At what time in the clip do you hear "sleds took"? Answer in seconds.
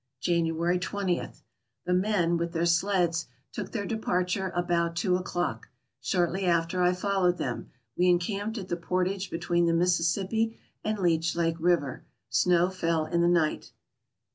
2.65-3.71